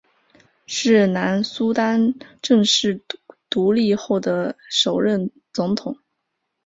[0.65, 3.03] 是南苏丹正式
[3.51, 5.95] 独立后的首任总统。